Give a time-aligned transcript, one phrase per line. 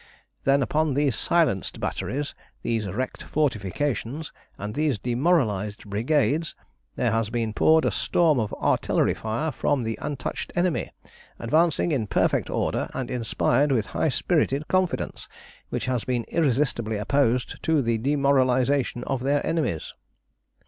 [0.45, 6.55] Then upon these silenced batteries, these wrecked fortifications, and these demoralised brigades,
[6.95, 10.89] there has been poured a storm of artillery fire from the untouched enemy,
[11.37, 15.27] advancing in perfect order, and inspired with high spirited confidence,
[15.69, 19.93] which has been irresistibly opposed to the demoralisation of their enemies.